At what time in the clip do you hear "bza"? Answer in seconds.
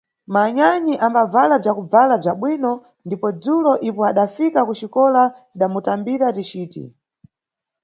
2.21-2.33